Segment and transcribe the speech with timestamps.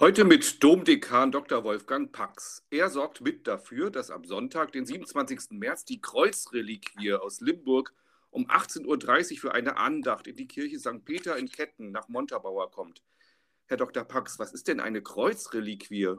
[0.00, 1.62] Heute mit Domdekan Dr.
[1.62, 2.64] Wolfgang Pax.
[2.70, 5.50] Er sorgt mit dafür, dass am Sonntag, den 27.
[5.50, 7.92] März, die Kreuzreliquie aus Limburg
[8.30, 8.86] um 18.30
[9.34, 11.04] Uhr für eine Andacht in die Kirche St.
[11.04, 13.02] Peter in Ketten nach Montabaur kommt.
[13.66, 14.04] Herr Dr.
[14.04, 16.14] Pax, was ist denn eine Kreuzreliquie?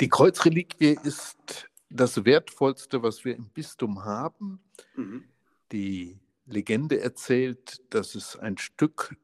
[0.00, 4.64] Die Kreuzreliquie ist das Wertvollste, was wir im Bistum haben.
[4.96, 5.28] Mhm.
[5.70, 9.14] Die Legende erzählt, dass es ein Stück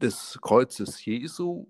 [0.00, 1.68] des Kreuzes Jesu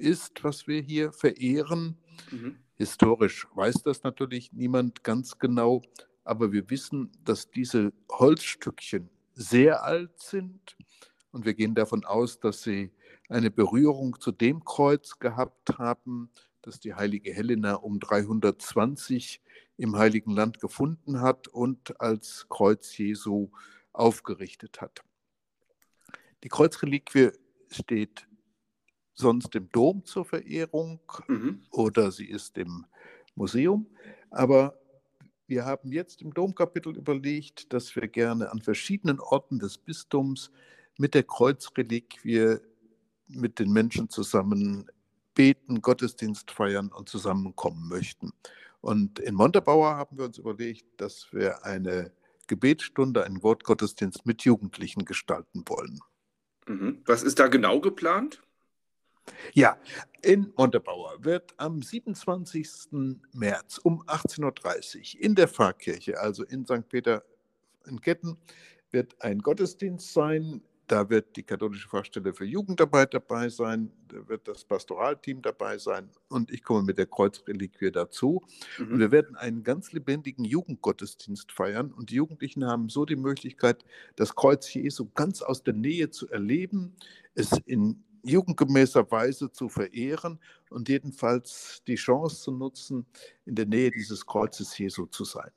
[0.00, 1.96] ist, was wir hier verehren.
[2.30, 2.56] Mhm.
[2.74, 5.82] Historisch weiß das natürlich niemand ganz genau,
[6.24, 10.76] aber wir wissen, dass diese Holzstückchen sehr alt sind
[11.30, 12.90] und wir gehen davon aus, dass sie
[13.28, 16.30] eine Berührung zu dem Kreuz gehabt haben,
[16.62, 19.40] das die heilige Helena um 320
[19.76, 23.50] im Heiligen Land gefunden hat und als Kreuz Jesu
[23.92, 25.02] aufgerichtet hat.
[26.44, 27.30] Die Kreuzreliquie
[27.70, 28.26] steht
[29.20, 31.62] sonst im Dom zur Verehrung mhm.
[31.70, 32.86] oder sie ist im
[33.34, 33.86] Museum.
[34.30, 34.76] Aber
[35.46, 40.50] wir haben jetzt im Domkapitel überlegt, dass wir gerne an verschiedenen Orten des Bistums
[40.98, 42.58] mit der Kreuzreliquie
[43.28, 44.90] mit den Menschen zusammen
[45.34, 48.32] beten, Gottesdienst feiern und zusammenkommen möchten.
[48.80, 52.12] Und in Montabaur haben wir uns überlegt, dass wir eine
[52.46, 56.00] Gebetsstunde, einen Wortgottesdienst mit Jugendlichen gestalten wollen.
[56.66, 57.02] Mhm.
[57.06, 58.42] Was ist da genau geplant?
[59.52, 59.78] Ja,
[60.22, 62.68] in Montabaur wird am 27.
[63.32, 66.88] März um 18.30 Uhr in der Pfarrkirche, also in St.
[66.88, 67.24] Peter
[67.86, 68.36] in Ketten,
[68.90, 70.62] wird ein Gottesdienst sein.
[70.86, 76.10] Da wird die katholische Fachstelle für Jugendarbeit dabei sein, da wird das Pastoralteam dabei sein
[76.28, 78.42] und ich komme mit der Kreuzreliquie dazu.
[78.76, 78.94] Mhm.
[78.94, 83.84] Und wir werden einen ganz lebendigen Jugendgottesdienst feiern und die Jugendlichen haben so die Möglichkeit,
[84.16, 86.96] das Kreuz Jesu ganz aus der Nähe zu erleben,
[87.36, 90.38] es in jugendgemäßer Weise zu verehren
[90.70, 93.06] und jedenfalls die Chance zu nutzen,
[93.44, 95.50] in der Nähe dieses Kreuzes Jesu zu sein.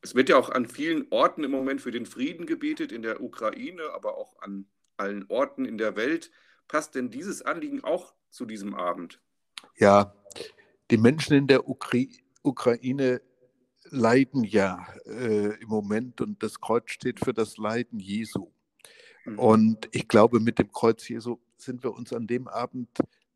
[0.00, 3.22] Es wird ja auch an vielen Orten im Moment für den Frieden gebetet, in der
[3.22, 4.66] Ukraine, aber auch an
[4.96, 6.30] allen Orten in der Welt.
[6.68, 9.20] Passt denn dieses Anliegen auch zu diesem Abend?
[9.76, 10.14] Ja,
[10.90, 12.00] die Menschen in der Ukra
[12.42, 13.22] Ukraine
[13.84, 18.50] leiden ja äh, im Moment und das Kreuz steht für das Leiden Jesu.
[19.24, 19.38] Mhm.
[19.38, 22.88] Und ich glaube, mit dem Kreuz Jesu sind wir uns an dem Abend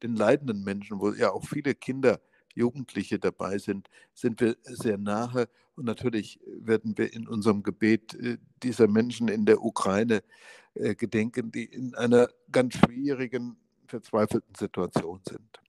[0.03, 2.21] den leidenden Menschen, wo ja auch viele Kinder,
[2.55, 5.49] Jugendliche dabei sind, sind wir sehr nahe.
[5.77, 10.23] Und natürlich werden wir in unserem Gebet äh, dieser Menschen in der Ukraine
[10.75, 13.57] äh, gedenken, die in einer ganz schwierigen,
[13.87, 15.61] verzweifelten Situation sind.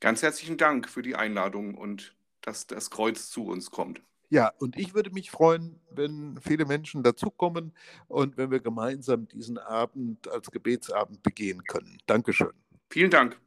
[0.00, 4.00] Ganz herzlichen Dank für die Einladung und dass das Kreuz zu uns kommt.
[4.30, 7.72] Ja, und ich würde mich freuen, wenn viele Menschen dazukommen
[8.08, 11.98] und wenn wir gemeinsam diesen Abend als Gebetsabend begehen können.
[12.06, 12.52] Dankeschön.
[12.90, 13.40] Vielen Dank.